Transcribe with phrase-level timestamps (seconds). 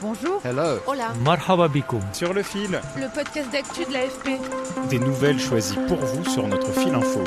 [0.00, 0.40] Bonjour.
[0.44, 0.78] Hello.
[0.86, 1.12] Hola.
[1.24, 1.68] Marhaba
[2.12, 2.80] Sur le fil.
[2.96, 4.40] Le podcast d'actu de l'AFP.
[4.90, 7.24] Des nouvelles choisies pour vous sur notre fil info.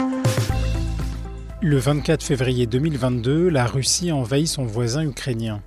[1.61, 5.61] Le 24 février 2022, la Russie envahit son voisin ukrainien.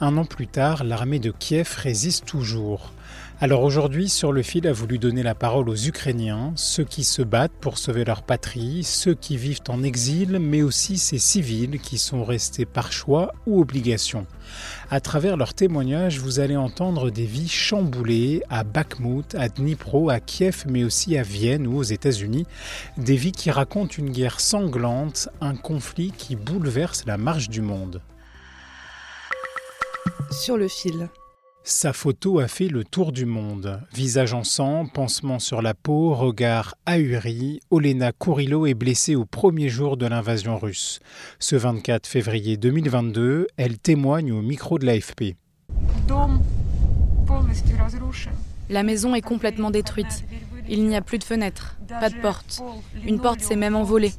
[0.00, 2.92] Un an plus tard, l'armée de Kiev résiste toujours.
[3.38, 7.20] Alors aujourd'hui, Sur le fil a voulu donner la parole aux Ukrainiens, ceux qui se
[7.20, 11.98] battent pour sauver leur patrie, ceux qui vivent en exil, mais aussi ces civils qui
[11.98, 14.26] sont restés par choix ou obligation.
[14.90, 20.18] À travers leurs témoignages, vous allez entendre des vies chamboulées à Bakhmut, à Dnipro, à
[20.18, 22.46] Kiev, mais aussi à Vienne ou aux États-Unis.
[22.96, 28.00] Des vies qui racontent une guerre sanglante, un conflit qui bouleverse la marche du monde.
[30.30, 31.10] Sur le fil.
[31.68, 33.80] Sa photo a fait le tour du monde.
[33.92, 39.68] Visage en sang, pansement sur la peau, regard ahuri, Olena Kourilo est blessée au premier
[39.68, 41.00] jour de l'invasion russe.
[41.40, 45.34] Ce 24 février 2022, elle témoigne au micro de l'AFP.
[48.70, 50.22] La maison est complètement détruite.
[50.68, 52.62] Il n'y a plus de fenêtres, pas de porte.
[53.04, 54.12] Une porte s'est même envolée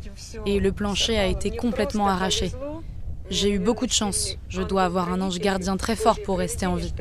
[0.46, 2.52] et le plancher a été complètement arraché.
[3.30, 4.38] J'ai eu beaucoup de chance.
[4.48, 6.94] Je dois avoir un ange gardien très fort pour rester en vie.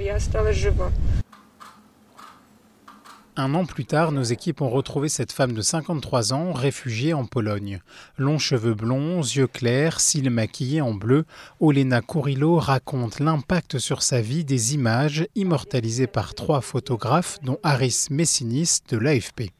[3.38, 7.26] Un an plus tard, nos équipes ont retrouvé cette femme de 53 ans, réfugiée en
[7.26, 7.80] Pologne.
[8.16, 11.26] Longs cheveux blonds, yeux clairs, cils maquillés en bleu,
[11.60, 18.06] Olena Kurillo raconte l'impact sur sa vie des images immortalisées par trois photographes, dont Aris
[18.10, 19.52] Messinis de l'AFP.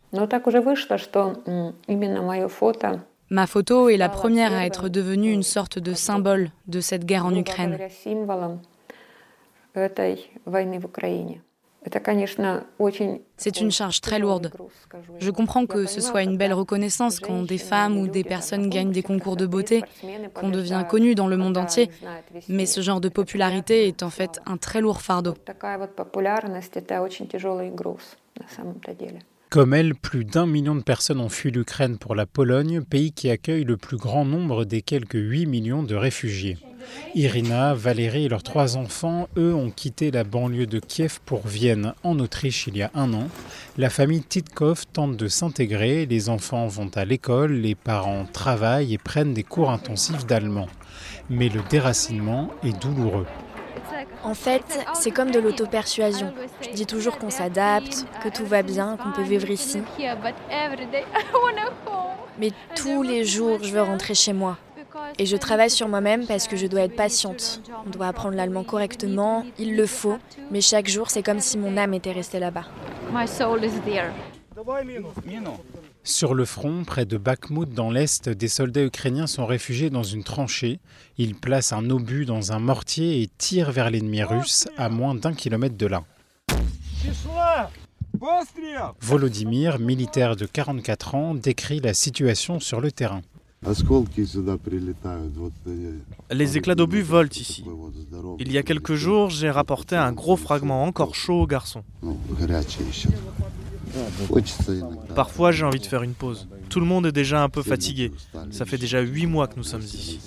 [3.29, 7.27] Ma photo est la première à être devenue une sorte de symbole de cette guerre
[7.27, 7.77] en Ukraine.
[13.37, 14.53] C'est une charge très lourde.
[15.19, 18.93] Je comprends que ce soit une belle reconnaissance quand des femmes ou des personnes gagnent
[18.93, 19.83] des concours de beauté,
[20.35, 21.91] qu'on devient connu dans le monde entier,
[22.49, 25.35] mais ce genre de popularité est en fait un très lourd fardeau.
[29.49, 33.31] Comme elle, plus d'un million de personnes ont fui l'Ukraine pour la Pologne, pays qui
[33.31, 36.59] accueille le plus grand nombre des quelques 8 millions de réfugiés.
[37.15, 41.95] Irina, Valérie et leurs trois enfants, eux, ont quitté la banlieue de Kiev pour Vienne,
[42.03, 43.29] en Autriche, il y a un an.
[43.79, 48.99] La famille Titkov tente de s'intégrer, les enfants vont à l'école, les parents travaillent et
[48.99, 50.67] prennent des cours intensifs d'allemand.
[51.31, 53.27] Mais le déracinement est douloureux.
[54.27, 56.33] En fait, c'est comme de l'auto-persuasion.
[56.61, 59.81] Je dis toujours qu'on s'adapte, que tout va bien, qu'on peut vivre ici.
[62.37, 64.59] Mais tous les jours, je veux rentrer chez moi.
[65.21, 67.61] Et je travaille sur moi-même parce que je dois être patiente.
[67.87, 70.19] On doit apprendre l'allemand correctement, il le faut,
[70.51, 72.65] mais chaque jour, c'est comme si mon âme était restée là-bas.
[76.07, 80.23] Sur le front, près de Bakhmut dans l'Est, des soldats ukrainiens sont réfugiés dans une
[80.23, 80.79] tranchée.
[81.19, 85.35] Ils placent un obus dans un mortier et tirent vers l'ennemi russe à moins d'un
[85.35, 86.05] kilomètre de là.
[89.01, 93.23] Volodymyr, militaire de 44 ans, décrit la situation sur le terrain.
[96.31, 97.65] Les éclats d'obus volent ici.
[98.39, 101.83] Il y a quelques jours, j'ai rapporté un gros fragment encore chaud au garçon.
[105.15, 106.49] Parfois, j'ai envie de faire une pause.
[106.69, 108.13] Tout le monde est déjà un peu fatigué.
[108.51, 110.21] Ça fait déjà huit mois que nous sommes ici.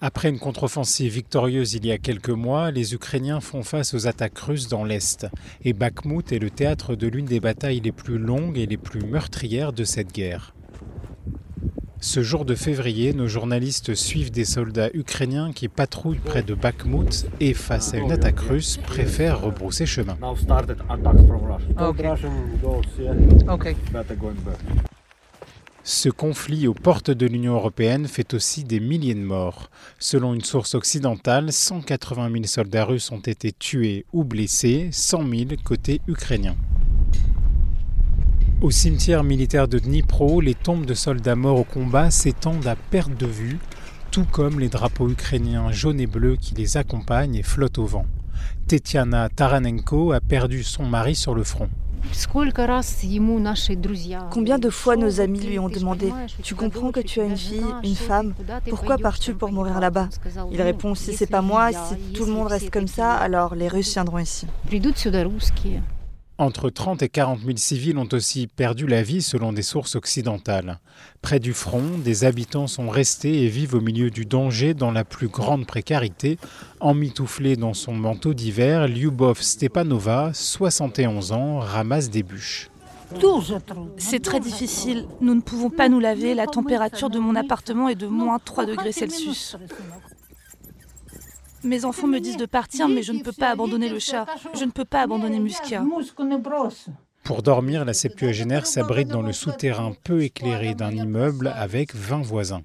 [0.00, 4.38] Après une contre-offensive victorieuse il y a quelques mois, les Ukrainiens font face aux attaques
[4.38, 5.26] russes dans l'Est.
[5.64, 9.00] Et Bakhmut est le théâtre de l'une des batailles les plus longues et les plus
[9.00, 10.54] meurtrières de cette guerre.
[12.00, 17.26] Ce jour de février, nos journalistes suivent des soldats ukrainiens qui patrouillent près de Bakhmut
[17.40, 20.16] et, face à une attaque russe, préfèrent rebrousser chemin.
[25.82, 29.70] Ce conflit aux portes de l'Union européenne fait aussi des milliers de morts.
[29.98, 35.44] Selon une source occidentale, 180 000 soldats russes ont été tués ou blessés, 100 000
[35.64, 36.54] côté ukrainien.
[38.60, 43.16] Au cimetière militaire de Dnipro, les tombes de soldats morts au combat s'étendent à perte
[43.16, 43.60] de vue,
[44.10, 48.06] tout comme les drapeaux ukrainiens jaunes et bleus qui les accompagnent et flottent au vent.
[48.66, 51.68] Tetiana Taranenko a perdu son mari sur le front.
[54.30, 56.12] Combien de fois nos amis lui ont demandé
[56.42, 58.34] Tu comprends que tu as une fille, une femme,
[58.68, 60.08] pourquoi pars-tu pour mourir là-bas?
[60.50, 63.68] Il répond Si c'est pas moi, si tout le monde reste comme ça, alors les
[63.68, 64.48] Russes viendront ici.
[66.40, 70.78] Entre 30 et 40 000 civils ont aussi perdu la vie selon des sources occidentales.
[71.20, 75.02] Près du front, des habitants sont restés et vivent au milieu du danger dans la
[75.04, 76.38] plus grande précarité.
[76.78, 82.70] Emmitouflée dans son manteau d'hiver, Lyubov Stepanova, 71 ans, ramasse des bûches.
[83.96, 85.06] C'est très difficile.
[85.20, 86.34] Nous ne pouvons pas nous laver.
[86.34, 89.56] La température de mon appartement est de moins 3 degrés Celsius.
[91.64, 94.26] Mes enfants me disent de partir, mais je ne peux pas abandonner le chat.
[94.54, 95.84] Je ne peux pas abandonner Muskia.
[97.24, 102.62] Pour dormir, la septuagénaire s'abrite dans le souterrain peu éclairé d'un immeuble avec 20 voisins.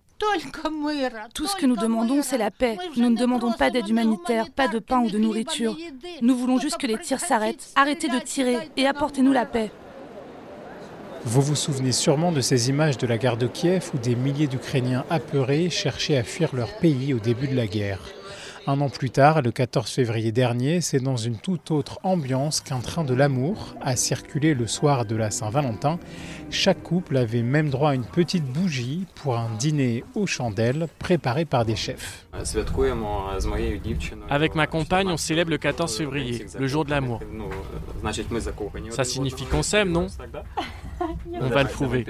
[1.33, 2.77] Tout ce que nous demandons, c'est la paix.
[2.95, 5.75] Nous ne demandons pas d'aide humanitaire, pas de pain ou de nourriture.
[6.21, 7.71] Nous voulons juste que les tirs s'arrêtent.
[7.75, 9.71] Arrêtez de tirer et apportez-nous la paix.
[11.25, 14.47] Vous vous souvenez sûrement de ces images de la gare de Kiev où des milliers
[14.47, 17.99] d'Ukrainiens apeurés cherchaient à fuir leur pays au début de la guerre.
[18.65, 22.79] Un an plus tard, le 14 février dernier, c'est dans une toute autre ambiance qu'un
[22.79, 25.99] train de l'amour a circulé le soir de la Saint-Valentin.
[26.49, 31.43] Chaque couple avait même droit à une petite bougie pour un dîner aux chandelles préparé
[31.43, 32.25] par des chefs.
[34.29, 37.19] Avec ma compagne, on célèbre le 14 février, le jour de l'amour.
[38.91, 40.07] Ça signifie qu'on s'aime, non?
[41.31, 42.05] On va le prouver.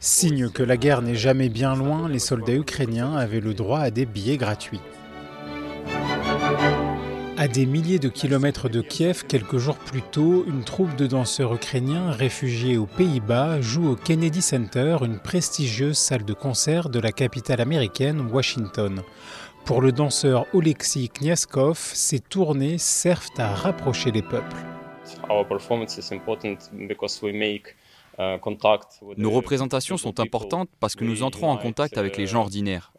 [0.00, 3.90] Signe que la guerre n'est jamais bien loin, les soldats ukrainiens avaient le droit à
[3.90, 4.80] des billets gratuits.
[7.36, 11.54] À des milliers de kilomètres de Kiev, quelques jours plus tôt, une troupe de danseurs
[11.54, 17.12] ukrainiens réfugiés aux Pays-Bas joue au Kennedy Center, une prestigieuse salle de concert de la
[17.12, 19.00] capitale américaine, Washington.
[19.64, 24.66] Pour le danseur Oleksiy Kniaskov, ces tournées servent à rapprocher les peuples.
[29.16, 32.92] Nos représentations sont importantes parce que nous entrons en contact avec les gens ordinaires.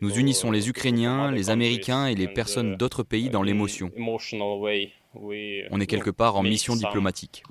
[0.00, 3.90] Nous unissons les Ukrainiens, les Américains et les personnes d'autres pays dans l'émotion.
[5.14, 7.42] On est quelque part en mission diplomatique.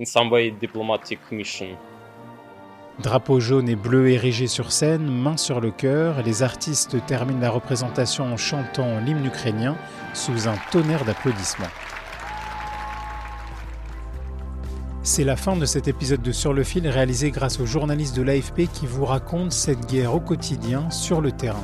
[3.02, 7.50] Drapeau jaune et bleu érigé sur scène, main sur le cœur, les artistes terminent la
[7.50, 9.78] représentation en chantant l'hymne ukrainien
[10.14, 11.68] sous un tonnerre d'applaudissements.
[15.12, 18.22] C'est la fin de cet épisode de Sur le fil réalisé grâce aux journalistes de
[18.22, 21.64] l'AFP qui vous racontent cette guerre au quotidien sur le terrain.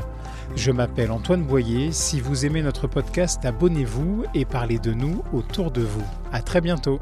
[0.56, 1.92] Je m'appelle Antoine Boyer.
[1.92, 6.04] Si vous aimez notre podcast, abonnez-vous et parlez de nous autour de vous.
[6.32, 7.00] À très bientôt.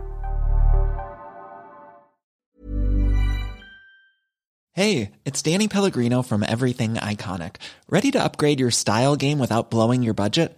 [4.76, 7.56] Hey, it's Danny Pellegrino from Everything Iconic.
[7.90, 10.58] Ready to upgrade your style game without blowing your budget?